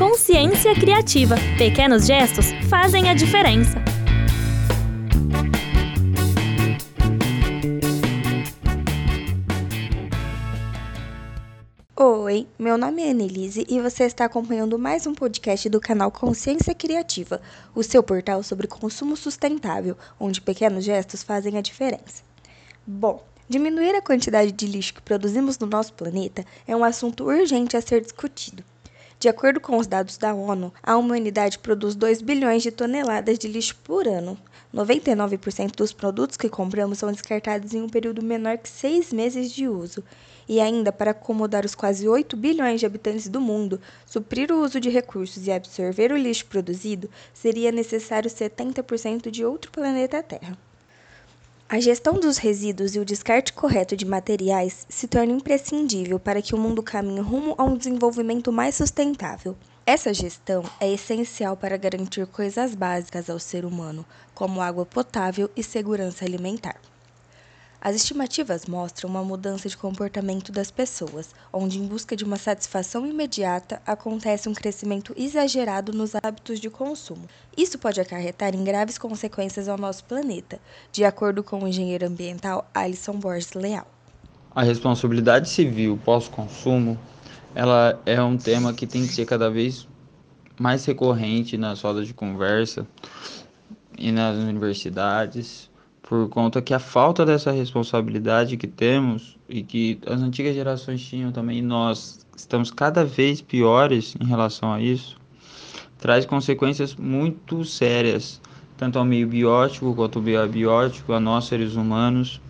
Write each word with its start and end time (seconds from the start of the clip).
Consciência 0.00 0.74
Criativa. 0.74 1.36
Pequenos 1.58 2.06
gestos 2.06 2.46
fazem 2.70 3.10
a 3.10 3.12
diferença. 3.12 3.74
Oi, 11.94 12.46
meu 12.58 12.78
nome 12.78 13.02
é 13.02 13.10
Annelise 13.10 13.66
e 13.68 13.78
você 13.78 14.04
está 14.04 14.24
acompanhando 14.24 14.78
mais 14.78 15.06
um 15.06 15.14
podcast 15.14 15.68
do 15.68 15.78
canal 15.78 16.10
Consciência 16.10 16.74
Criativa, 16.74 17.42
o 17.74 17.82
seu 17.82 18.02
portal 18.02 18.42
sobre 18.42 18.66
consumo 18.66 19.14
sustentável, 19.18 19.98
onde 20.18 20.40
pequenos 20.40 20.82
gestos 20.82 21.22
fazem 21.22 21.58
a 21.58 21.60
diferença. 21.60 22.22
Bom, 22.86 23.22
diminuir 23.46 23.94
a 23.94 24.00
quantidade 24.00 24.50
de 24.50 24.66
lixo 24.66 24.94
que 24.94 25.02
produzimos 25.02 25.58
no 25.58 25.66
nosso 25.66 25.92
planeta 25.92 26.42
é 26.66 26.74
um 26.74 26.84
assunto 26.84 27.24
urgente 27.24 27.76
a 27.76 27.82
ser 27.82 28.00
discutido. 28.00 28.64
De 29.20 29.28
acordo 29.28 29.60
com 29.60 29.76
os 29.76 29.86
dados 29.86 30.16
da 30.16 30.32
ONU, 30.32 30.72
a 30.82 30.96
humanidade 30.96 31.58
produz 31.58 31.94
2 31.94 32.22
bilhões 32.22 32.62
de 32.62 32.70
toneladas 32.70 33.38
de 33.38 33.48
lixo 33.48 33.76
por 33.84 34.08
ano. 34.08 34.38
99% 34.74 35.76
dos 35.76 35.92
produtos 35.92 36.38
que 36.38 36.48
compramos 36.48 36.96
são 36.96 37.12
descartados 37.12 37.74
em 37.74 37.82
um 37.82 37.88
período 37.88 38.22
menor 38.22 38.56
que 38.56 38.66
seis 38.66 39.12
meses 39.12 39.52
de 39.52 39.68
uso. 39.68 40.02
E 40.48 40.58
ainda, 40.58 40.90
para 40.90 41.10
acomodar 41.10 41.66
os 41.66 41.74
quase 41.74 42.08
8 42.08 42.34
bilhões 42.34 42.80
de 42.80 42.86
habitantes 42.86 43.28
do 43.28 43.42
mundo, 43.42 43.78
suprir 44.06 44.50
o 44.50 44.64
uso 44.64 44.80
de 44.80 44.88
recursos 44.88 45.46
e 45.46 45.52
absorver 45.52 46.12
o 46.12 46.16
lixo 46.16 46.46
produzido, 46.46 47.10
seria 47.34 47.70
necessário 47.70 48.30
70% 48.30 49.30
de 49.30 49.44
outro 49.44 49.70
planeta 49.70 50.22
Terra. 50.22 50.56
A 51.72 51.78
gestão 51.78 52.14
dos 52.14 52.36
resíduos 52.36 52.96
e 52.96 52.98
o 52.98 53.04
descarte 53.04 53.52
correto 53.52 53.96
de 53.96 54.04
materiais 54.04 54.84
se 54.88 55.06
torna 55.06 55.34
imprescindível 55.34 56.18
para 56.18 56.42
que 56.42 56.52
o 56.52 56.58
mundo 56.58 56.82
caminhe 56.82 57.20
rumo 57.20 57.54
a 57.56 57.62
um 57.62 57.76
desenvolvimento 57.76 58.50
mais 58.50 58.74
sustentável. 58.74 59.56
Essa 59.86 60.12
gestão 60.12 60.64
é 60.80 60.92
essencial 60.92 61.56
para 61.56 61.76
garantir 61.76 62.26
coisas 62.26 62.74
básicas 62.74 63.30
ao 63.30 63.38
ser 63.38 63.64
humano, 63.64 64.04
como 64.34 64.60
água 64.60 64.84
potável 64.84 65.48
e 65.54 65.62
segurança 65.62 66.24
alimentar. 66.24 66.74
As 67.82 67.96
estimativas 67.96 68.66
mostram 68.66 69.08
uma 69.08 69.24
mudança 69.24 69.66
de 69.66 69.74
comportamento 69.74 70.52
das 70.52 70.70
pessoas, 70.70 71.30
onde, 71.50 71.78
em 71.78 71.86
busca 71.86 72.14
de 72.14 72.24
uma 72.24 72.36
satisfação 72.36 73.06
imediata, 73.06 73.80
acontece 73.86 74.50
um 74.50 74.52
crescimento 74.52 75.14
exagerado 75.16 75.90
nos 75.90 76.14
hábitos 76.14 76.60
de 76.60 76.68
consumo. 76.68 77.22
Isso 77.56 77.78
pode 77.78 77.98
acarretar 77.98 78.54
em 78.54 78.62
graves 78.62 78.98
consequências 78.98 79.66
ao 79.66 79.78
nosso 79.78 80.04
planeta, 80.04 80.60
de 80.92 81.04
acordo 81.04 81.42
com 81.42 81.64
o 81.64 81.66
engenheiro 81.66 82.06
ambiental 82.06 82.68
Alisson 82.74 83.14
Borges 83.14 83.54
Leal. 83.54 83.86
A 84.54 84.62
responsabilidade 84.62 85.48
civil 85.48 85.98
pós-consumo 86.04 86.98
ela 87.54 87.98
é 88.04 88.20
um 88.22 88.36
tema 88.36 88.74
que 88.74 88.86
tem 88.86 89.06
que 89.06 89.14
ser 89.14 89.24
cada 89.24 89.50
vez 89.50 89.88
mais 90.58 90.84
recorrente 90.84 91.56
nas 91.56 91.80
rodas 91.80 92.06
de 92.06 92.12
conversa 92.12 92.86
e 93.96 94.12
nas 94.12 94.36
universidades 94.36 95.69
por 96.10 96.28
conta 96.28 96.60
que 96.60 96.74
a 96.74 96.80
falta 96.80 97.24
dessa 97.24 97.52
responsabilidade 97.52 98.56
que 98.56 98.66
temos 98.66 99.38
e 99.48 99.62
que 99.62 99.96
as 100.04 100.20
antigas 100.20 100.56
gerações 100.56 101.00
tinham 101.00 101.30
também, 101.30 101.58
e 101.58 101.62
nós 101.62 102.26
estamos 102.36 102.72
cada 102.72 103.04
vez 103.04 103.40
piores 103.40 104.16
em 104.20 104.26
relação 104.26 104.72
a 104.72 104.80
isso, 104.80 105.16
traz 105.98 106.26
consequências 106.26 106.96
muito 106.96 107.64
sérias, 107.64 108.40
tanto 108.76 108.98
ao 108.98 109.04
meio 109.04 109.28
biótico 109.28 109.94
quanto 109.94 110.18
ao 110.18 110.24
meio 110.24 110.42
abiótico, 110.42 111.12
a 111.12 111.20
nós 111.20 111.44
seres 111.44 111.76
humanos, 111.76 112.40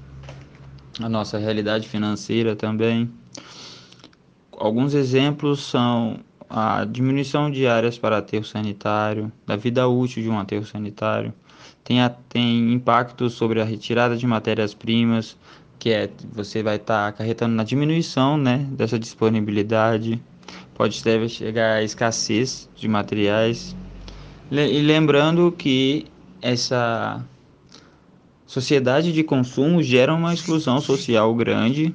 a 0.98 1.06
nossa 1.06 1.36
realidade 1.36 1.86
financeira 1.86 2.56
também. 2.56 3.10
Alguns 4.52 4.94
exemplos 4.94 5.60
são 5.66 6.18
a 6.48 6.86
diminuição 6.86 7.50
de 7.50 7.66
áreas 7.66 7.98
para 7.98 8.16
aterro 8.16 8.42
sanitário, 8.42 9.30
da 9.46 9.54
vida 9.54 9.86
útil 9.86 10.22
de 10.22 10.30
um 10.30 10.38
aterro 10.38 10.64
sanitário, 10.64 11.34
tem, 11.90 12.00
a, 12.00 12.08
tem 12.08 12.72
impacto 12.72 13.28
sobre 13.28 13.60
a 13.60 13.64
retirada 13.64 14.16
de 14.16 14.24
matérias-primas, 14.24 15.36
que 15.76 15.90
é 15.90 16.08
você 16.32 16.62
vai 16.62 16.76
estar 16.76 16.94
tá 16.94 17.08
acarretando 17.08 17.52
na 17.56 17.64
diminuição 17.64 18.36
né, 18.36 18.64
dessa 18.70 18.96
disponibilidade, 18.96 20.22
pode 20.72 21.02
deve 21.02 21.28
chegar 21.28 21.78
à 21.78 21.82
escassez 21.82 22.70
de 22.76 22.86
materiais. 22.86 23.74
E 24.52 24.80
lembrando 24.82 25.50
que 25.50 26.06
essa 26.40 27.24
sociedade 28.46 29.12
de 29.12 29.24
consumo 29.24 29.82
gera 29.82 30.14
uma 30.14 30.32
exclusão 30.32 30.80
social 30.80 31.34
grande 31.34 31.92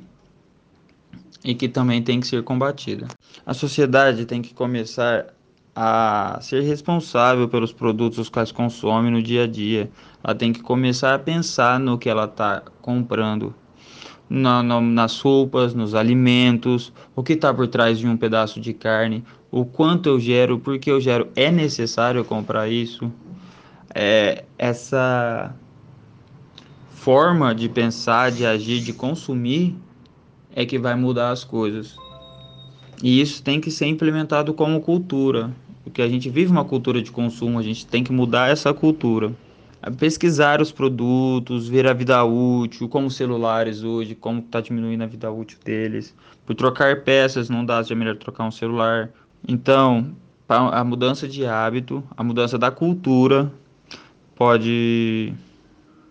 e 1.41 1.56
que 1.56 1.69
também 1.69 2.03
tem 2.03 2.19
que 2.19 2.27
ser 2.27 2.44
combatida. 2.44 3.07
A 3.45 3.53
sociedade 3.53 4.25
tem 4.25 4.41
que 4.41 4.53
começar 4.53 5.33
a 5.75 6.38
ser 6.41 6.62
responsável 6.62 7.50
pelos 7.50 7.74
produtos 7.74 8.18
os 8.18 8.30
quais 8.30 8.52
consome 8.52 9.12
no 9.12 9.22
dia 9.22 9.44
a 9.44 9.47
dia. 9.47 9.91
Ela 10.24 10.34
tem 10.34 10.53
que 10.53 10.62
começar 10.62 11.13
a 11.13 11.19
pensar 11.19 11.80
no 11.80 11.97
que 11.97 12.09
ela 12.09 12.24
está 12.25 12.63
comprando, 12.81 13.53
na, 14.30 14.63
na, 14.63 14.80
nas 14.80 15.19
roupas, 15.19 15.74
nos 15.74 15.94
alimentos, 15.94 16.94
o 17.13 17.22
que 17.22 17.34
está 17.34 17.53
por 17.53 17.68
trás 17.68 18.00
de 18.00 18.08
um 18.08 18.16
pedaço 18.16 18.62
de 18.62 18.74
carne, 18.74 19.24
o 19.52 19.66
quanto 19.66 20.08
eu 20.08 20.19
gero, 20.19 20.58
por 20.58 20.80
que 20.80 20.90
eu 20.90 21.02
gero, 21.02 21.28
é 21.36 21.52
necessário 21.52 22.24
comprar 22.24 22.69
isso. 22.69 23.12
É, 23.94 24.46
essa 24.57 25.53
forma 26.90 27.53
de 27.53 27.69
pensar, 27.69 28.31
de 28.31 28.46
agir, 28.46 28.81
de 28.81 28.94
consumir 28.94 29.75
é 30.56 30.66
que 30.66 30.80
vai 30.80 30.96
mudar 30.96 31.31
as 31.31 31.44
coisas. 31.44 31.96
E 33.03 33.19
isso 33.22 33.44
tem 33.44 33.59
que 33.59 33.69
ser 33.69 33.88
implementado 33.88 34.53
como 34.53 34.81
cultura, 34.81 35.52
porque 35.85 36.01
a 36.01 36.09
gente 36.09 36.31
vive 36.31 36.51
uma 36.51 36.66
cultura 36.66 37.00
de 37.00 37.12
consumo, 37.12 37.59
a 37.59 37.62
gente 37.62 37.85
tem 37.85 38.03
que 38.03 38.12
mudar 38.12 38.50
essa 38.50 38.73
cultura. 38.73 39.31
Pesquisar 40.00 40.59
os 40.59 40.72
produtos, 40.72 41.69
ver 41.69 41.88
a 41.88 41.94
vida 41.94 42.23
útil, 42.23 42.90
como 42.90 43.12
celulares 43.12 43.84
hoje, 43.84 44.16
como 44.16 44.40
está 44.40 44.59
diminuindo 44.59 45.03
a 45.03 45.06
vida 45.06 45.31
útil 45.31 45.59
deles. 45.63 46.16
Por 46.44 46.56
trocar 46.56 47.03
peças, 47.03 47.51
não 47.51 47.63
dá, 47.63 47.84
já 47.84 47.94
é 47.94 47.97
melhor 47.97 48.18
trocar 48.18 48.45
um 48.45 48.51
celular. 48.51 49.12
Então, 49.47 50.16
a 50.50 50.84
mudança 50.84 51.28
de 51.28 51.45
hábito, 51.45 52.03
a 52.18 52.24
mudança 52.24 52.57
da 52.57 52.72
cultura 52.72 53.53
pode 54.35 55.31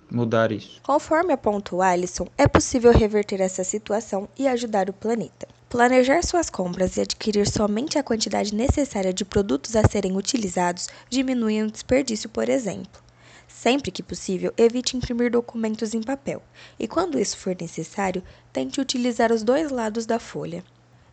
mudar 0.08 0.52
isso. 0.52 0.80
Conforme 0.84 1.32
apontou 1.32 1.82
Alisson, 1.82 2.28
é 2.38 2.46
possível 2.46 2.92
reverter 2.92 3.40
essa 3.40 3.64
situação 3.64 4.28
e 4.38 4.46
ajudar 4.46 4.88
o 4.88 4.92
planeta. 4.92 5.48
Planejar 5.74 6.22
suas 6.22 6.48
compras 6.48 6.96
e 6.96 7.00
adquirir 7.00 7.50
somente 7.50 7.98
a 7.98 8.02
quantidade 8.04 8.54
necessária 8.54 9.12
de 9.12 9.24
produtos 9.24 9.74
a 9.74 9.82
serem 9.82 10.16
utilizados 10.16 10.88
diminui 11.10 11.60
o 11.64 11.68
desperdício, 11.68 12.28
por 12.28 12.48
exemplo. 12.48 13.02
Sempre 13.48 13.90
que 13.90 14.00
possível, 14.00 14.54
evite 14.56 14.96
imprimir 14.96 15.32
documentos 15.32 15.92
em 15.92 16.00
papel 16.00 16.40
e, 16.78 16.86
quando 16.86 17.18
isso 17.18 17.36
for 17.36 17.56
necessário, 17.60 18.22
tente 18.52 18.80
utilizar 18.80 19.32
os 19.32 19.42
dois 19.42 19.72
lados 19.72 20.06
da 20.06 20.20
folha. 20.20 20.62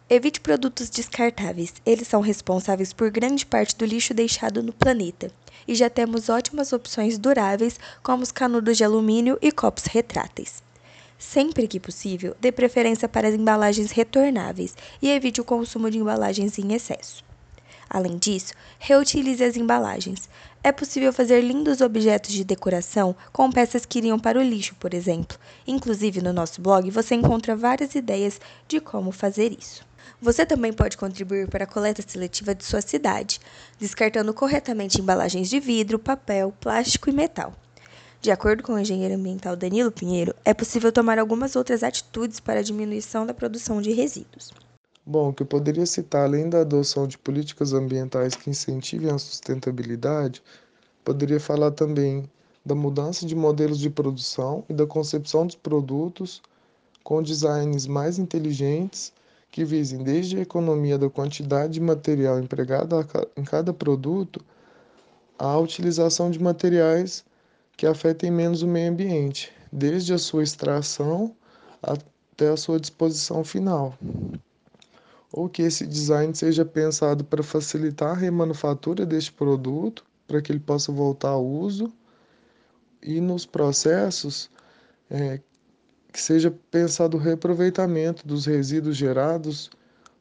Evite 0.08 0.40
produtos 0.40 0.92
descartáveis, 0.92 1.74
eles 1.84 2.08
são 2.08 2.22
responsáveis 2.22 2.94
por 2.94 3.10
grande 3.10 3.48
parte 3.48 3.76
do 3.76 3.84
lixo 3.84 4.14
deixado 4.14 4.62
no 4.62 4.72
planeta. 4.72 5.32
E 5.68 5.74
já 5.74 5.90
temos 5.90 6.30
ótimas 6.30 6.72
opções 6.72 7.18
duráveis, 7.18 7.80
como 8.04 8.22
os 8.22 8.32
canudos 8.32 8.78
de 8.78 8.84
alumínio 8.84 9.40
e 9.42 9.52
copos 9.52 9.86
retráteis. 9.86 10.62
Sempre 11.22 11.68
que 11.68 11.80
possível, 11.80 12.36
dê 12.42 12.52
preferência 12.52 13.08
para 13.08 13.28
as 13.28 13.36
embalagens 13.36 13.92
retornáveis 13.92 14.76
e 15.00 15.08
evite 15.08 15.40
o 15.40 15.46
consumo 15.46 15.90
de 15.92 16.00
embalagens 16.00 16.58
em 16.58 16.74
excesso. 16.74 17.24
Além 17.88 18.18
disso, 18.18 18.54
reutilize 18.80 19.44
as 19.44 19.56
embalagens. 19.56 20.28
É 20.64 20.72
possível 20.72 21.14
fazer 21.14 21.40
lindos 21.42 21.80
objetos 21.80 22.32
de 22.32 22.44
decoração 22.44 23.16
com 23.32 23.52
peças 23.52 23.86
que 23.86 24.00
iriam 24.00 24.18
para 24.18 24.40
o 24.40 24.42
lixo, 24.42 24.76
por 24.80 24.96
exemplo. 24.96 25.38
Inclusive, 25.68 26.24
no 26.24 26.34
nosso 26.34 26.60
blog 26.60 26.90
você 26.90 27.14
encontra 27.14 27.56
várias 27.56 27.94
ideias 27.94 28.42
de 28.68 28.82
como 28.82 29.12
fazer 29.12 29.56
isso. 29.58 29.86
Você 30.20 30.44
também 30.44 30.74
pode 30.74 30.98
contribuir 30.98 31.48
para 31.48 31.66
a 31.66 31.68
coleta 31.68 32.04
seletiva 32.06 32.56
de 32.56 32.66
sua 32.66 32.82
cidade, 32.82 33.40
descartando 33.80 34.34
corretamente 34.34 35.00
embalagens 35.00 35.48
de 35.48 35.60
vidro, 35.60 36.00
papel, 36.00 36.52
plástico 36.60 37.12
e 37.12 37.14
metal. 37.14 37.54
De 38.22 38.30
acordo 38.30 38.62
com 38.62 38.74
o 38.74 38.80
engenheiro 38.80 39.16
ambiental 39.16 39.56
Danilo 39.56 39.92
Pinheiro, 39.92 40.36
é 40.46 40.54
possível 40.54 40.92
tomar 40.92 41.18
algumas 41.18 41.56
outras 41.56 41.82
atitudes 41.82 42.40
para 42.40 42.60
a 42.60 42.64
diminuição 42.64 43.26
da 43.26 43.34
produção 43.34 43.82
de 43.82 43.94
resíduos. 43.94 44.52
Bom, 45.04 45.30
o 45.30 45.34
que 45.34 45.42
eu 45.42 45.48
poderia 45.48 45.88
citar, 45.88 46.26
além 46.26 46.48
da 46.48 46.62
adoção 46.62 47.08
de 47.08 47.18
políticas 47.18 47.74
ambientais 47.74 48.36
que 48.36 48.48
incentivem 48.48 49.10
a 49.10 49.18
sustentabilidade, 49.18 50.44
poderia 51.04 51.40
falar 51.40 51.72
também 51.72 52.30
da 52.64 52.76
mudança 52.76 53.26
de 53.26 53.36
modelos 53.36 53.80
de 53.80 53.90
produção 53.90 54.64
e 54.70 54.74
da 54.74 54.86
concepção 54.86 55.48
dos 55.48 55.56
produtos 55.56 56.44
com 57.04 57.24
designs 57.24 57.88
mais 57.88 58.20
inteligentes 58.20 59.12
que 59.50 59.66
visem 59.66 60.04
desde 60.04 60.38
a 60.38 60.42
economia 60.42 61.00
da 61.00 61.10
quantidade 61.10 61.74
de 61.74 61.82
material 61.82 62.40
empregado 62.40 62.96
em 63.36 63.44
cada 63.44 63.74
produto 63.74 64.40
à 65.40 65.58
utilização 65.58 66.30
de 66.30 66.40
materiais 66.40 67.26
que 67.78 67.86
afetem 67.86 68.30
menos 68.32 68.62
o 68.62 68.68
meio 68.68 68.92
ambiente, 68.92 69.52
desde 69.72 70.14
a 70.14 70.18
sua 70.18 70.44
extração 70.44 71.36
até 71.82 72.50
a 72.50 72.58
sua 72.58 72.80
disposição 72.80 73.44
final. 73.44 73.98
ou 75.34 75.48
que 75.48 75.62
esse 75.62 75.88
design 75.88 76.36
seja 76.36 76.66
pensado 76.66 77.24
para 77.24 77.42
facilitar 77.42 78.12
a 78.12 78.20
remanufatura 78.20 79.06
deste 79.06 79.32
produto, 79.32 80.04
para 80.28 80.42
que 80.42 80.52
ele 80.52 80.60
possa 80.60 80.92
voltar 80.92 81.30
ao 81.30 81.46
uso, 81.46 81.92
e 83.02 83.20
nos 83.20 83.46
processos 83.46 84.50
é, 85.10 85.40
que 86.12 86.22
seja 86.22 86.52
pensado 86.70 87.18
o 87.18 87.20
reaproveitamento 87.20 88.28
dos 88.28 88.46
resíduos 88.46 88.96
gerados 88.96 89.70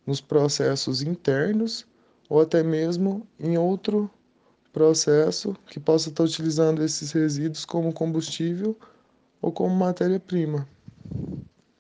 nos 0.07 0.21
processos 0.21 1.03
internos 1.03 1.87
ou 2.29 2.41
até 2.41 2.63
mesmo 2.63 3.27
em 3.39 3.59
outro 3.59 4.11
processo 4.73 5.57
que 5.67 5.81
possa 5.81 6.09
estar 6.09 6.25
utilizando 6.25 6.83
esses 6.83 7.13
resíduos 7.13 7.65
como 7.65 7.93
combustível 7.93 8.77
ou 9.43 9.51
como 9.51 9.75
matéria-prima. 9.75 10.69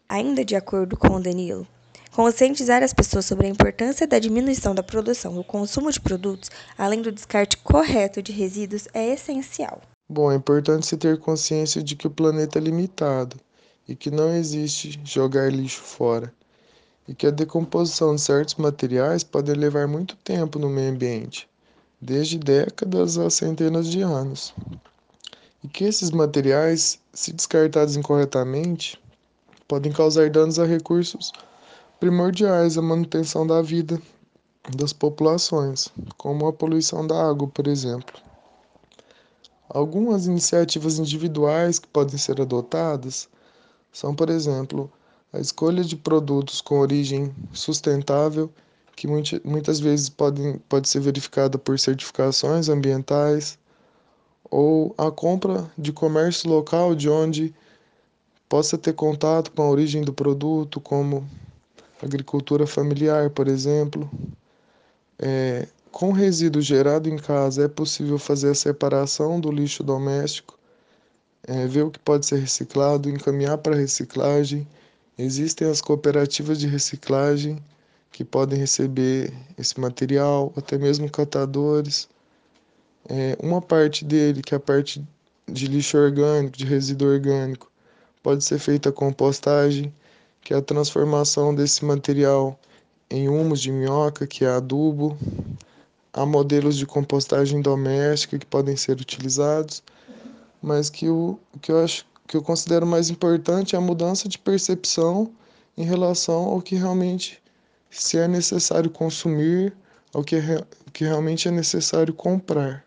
Ainda 0.09 0.45
de 0.45 0.57
acordo 0.57 0.97
com 0.97 1.15
o 1.15 1.23
Danilo, 1.23 1.67
conscientizar 2.13 2.83
as 2.83 2.93
pessoas 2.93 3.27
sobre 3.27 3.47
a 3.47 3.51
importância 3.51 4.07
da 4.07 4.19
diminuição 4.19 4.75
da 4.75 4.83
produção 4.83 5.37
e 5.37 5.39
o 5.39 5.45
consumo 5.45 5.91
de 5.93 6.01
produtos, 6.01 6.51
além 6.77 7.01
do 7.01 7.13
descarte 7.13 7.57
correto 7.59 8.23
de 8.23 8.33
resíduos, 8.33 8.89
é 8.93 9.13
essencial. 9.13 9.81
Bom, 10.09 10.33
é 10.33 10.35
importante 10.35 10.87
se 10.87 10.97
ter 10.97 11.19
consciência 11.19 11.83
de 11.83 11.95
que 11.95 12.07
o 12.07 12.11
planeta 12.11 12.59
é 12.59 12.63
limitado 12.63 13.37
e 13.87 13.95
que 13.95 14.11
não 14.11 14.35
existe 14.35 15.01
jogar 15.05 15.53
lixo 15.53 15.81
fora, 15.81 16.33
e 17.07 17.15
que 17.15 17.27
a 17.27 17.31
decomposição 17.31 18.15
de 18.15 18.21
certos 18.21 18.55
materiais 18.57 19.25
pode 19.25 19.53
levar 19.53 19.89
muito 19.89 20.17
tempo 20.17 20.59
no 20.59 20.69
meio 20.69 20.93
ambiente, 20.93 21.49
desde 22.01 22.39
décadas 22.39 23.19
a 23.19 23.29
centenas 23.29 23.87
de 23.87 24.01
anos, 24.01 24.55
e 25.63 25.69
que 25.69 25.85
esses 25.85 26.11
materiais, 26.11 26.99
se 27.13 27.33
descartados 27.33 27.97
incorretamente, 27.97 28.99
podem 29.69 29.93
causar 29.93 30.31
danos 30.31 30.59
a 30.59 30.65
recursos 30.65 31.33
primordiais 32.01 32.79
à 32.79 32.83
manutenção 32.83 33.47
da 33.47 33.61
vida 33.61 34.01
das 34.77 34.93
populações, 34.93 35.89
como 36.17 36.47
a 36.47 36.53
poluição 36.53 37.07
da 37.07 37.29
água, 37.29 37.49
por 37.49 37.67
exemplo. 37.67 38.21
Algumas 39.69 40.27
iniciativas 40.27 40.99
individuais 40.99 41.79
que 41.79 41.87
podem 41.89 42.19
ser 42.19 42.41
adotadas 42.41 43.29
são, 43.93 44.15
por 44.15 44.29
exemplo, 44.31 44.91
a 45.33 45.39
escolha 45.39 45.85
de 45.85 45.97
produtos 45.97 46.61
com 46.61 46.81
origem 46.81 47.35
sustentável, 47.53 48.51
que 49.01 49.09
muitas 49.09 49.81
vezes 49.81 50.11
podem, 50.11 50.59
pode 50.69 50.87
ser 50.87 51.01
verificada 51.01 51.57
por 51.57 51.79
certificações 51.79 52.69
ambientais, 52.69 53.59
ou 54.51 54.95
a 54.99 55.11
compra 55.11 55.73
de 55.79 55.91
comércio 55.91 56.51
local 56.51 56.95
de 56.95 57.09
onde 57.09 57.55
possa 58.47 58.77
ter 58.77 58.93
contato 58.93 59.53
com 59.53 59.63
a 59.63 59.71
origem 59.71 60.03
do 60.03 60.13
produto, 60.13 60.83
como 60.83 61.27
agricultura 62.03 62.67
familiar, 62.67 63.31
por 63.31 63.49
exemplo. 63.49 64.11
É, 65.19 65.67
com 65.91 66.13
resíduo 66.13 66.61
gerado 66.61 67.09
em 67.09 67.17
casa, 67.17 67.65
é 67.65 67.69
possível 67.69 68.19
fazer 68.19 68.51
a 68.51 68.55
separação 68.55 69.41
do 69.41 69.51
lixo 69.51 69.83
doméstico, 69.83 70.59
é, 71.45 71.67
ver 71.67 71.85
o 71.85 71.91
que 71.91 71.99
pode 72.01 72.27
ser 72.27 72.39
reciclado, 72.41 73.09
encaminhar 73.09 73.57
para 73.57 73.75
reciclagem. 73.75 74.69
Existem 75.17 75.71
as 75.71 75.81
cooperativas 75.81 76.59
de 76.59 76.67
reciclagem 76.67 77.63
que 78.11 78.25
podem 78.25 78.59
receber 78.59 79.33
esse 79.57 79.79
material, 79.79 80.53
até 80.57 80.77
mesmo 80.77 81.11
catadores. 81.11 82.09
É, 83.09 83.37
uma 83.43 83.61
parte 83.61 84.05
dele, 84.05 84.43
que 84.43 84.55
é 84.55 84.57
a 84.57 84.61
parte 84.61 85.03
de 85.47 85.67
lixo 85.67 85.97
orgânico, 85.97 86.57
de 86.57 86.65
resíduo 86.65 87.09
orgânico, 87.09 87.71
pode 88.23 88.45
ser 88.45 88.59
feita 88.59 88.89
a 88.91 88.93
compostagem, 88.93 89.93
que 90.43 90.53
é 90.53 90.57
a 90.57 90.63
transformação 90.63 91.55
desse 91.55 91.85
material 91.85 92.59
em 93.11 93.29
humus 93.29 93.61
de 93.61 93.73
minhoca, 93.73 94.27
que 94.27 94.45
é 94.45 94.49
adubo. 94.49 95.17
Há 96.13 96.27
modelos 96.27 96.77
de 96.77 96.87
compostagem 96.87 97.63
doméstica 97.63 98.39
que 98.39 98.47
podem 98.47 98.77
ser 98.77 99.01
utilizados, 99.01 99.83
mas 100.63 100.91
que 100.91 101.09
o 101.09 101.39
que 101.61 101.73
eu 101.73 101.83
acho 101.83 102.05
que 102.27 102.37
eu 102.37 102.43
considero 102.43 102.87
mais 102.87 103.11
importante 103.11 103.75
é 103.75 103.79
a 103.79 103.81
mudança 103.81 104.29
de 104.29 104.39
percepção 104.39 105.33
em 105.77 105.85
relação 105.85 106.45
ao 106.45 106.61
que 106.61 106.77
realmente 106.77 107.41
se 107.91 108.19
é 108.19 108.29
necessário 108.29 108.91
consumir, 108.91 109.75
ao 110.15 110.23
que, 110.23 110.37
é, 110.37 110.65
que 110.93 111.05
realmente 111.05 111.49
é 111.49 111.51
necessário 111.51 112.15
comprar. 112.15 112.85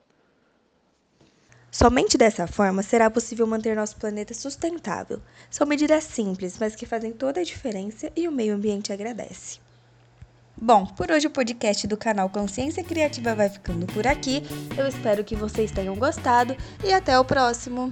Somente 1.71 2.17
dessa 2.17 2.45
forma 2.45 2.83
será 2.83 3.09
possível 3.09 3.47
manter 3.47 3.75
nosso 3.75 3.97
planeta 3.97 4.33
sustentável. 4.33 5.19
São 5.49 5.65
medidas 5.65 6.03
simples, 6.03 6.55
mas 6.59 6.75
que 6.75 6.85
fazem 6.85 7.11
toda 7.11 7.41
a 7.41 7.43
diferença 7.43 8.11
e 8.15 8.27
o 8.27 8.31
meio 8.31 8.53
ambiente 8.53 8.93
agradece. 8.93 9.59
Bom, 10.55 10.85
por 10.85 11.09
hoje 11.09 11.25
o 11.25 11.31
podcast 11.31 11.87
do 11.87 11.97
canal 11.97 12.29
Consciência 12.29 12.83
Criativa 12.83 13.33
vai 13.33 13.49
ficando 13.49 13.87
por 13.87 14.05
aqui. 14.05 14.43
Eu 14.77 14.87
espero 14.87 15.23
que 15.23 15.35
vocês 15.35 15.71
tenham 15.71 15.95
gostado 15.95 16.55
e 16.83 16.93
até 16.93 17.17
o 17.17 17.25
próximo! 17.25 17.89